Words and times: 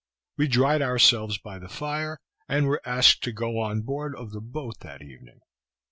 We 0.35 0.47
dried 0.47 0.81
ourselves 0.81 1.37
by 1.37 1.59
the 1.59 1.69
fire, 1.69 2.17
and 2.49 2.65
were 2.65 2.81
asked 2.85 3.21
to 3.25 3.31
go 3.31 3.59
on 3.59 3.83
board 3.83 4.15
of 4.15 4.31
the 4.31 4.41
boat 4.41 4.79
that 4.79 5.03
evening. 5.03 5.41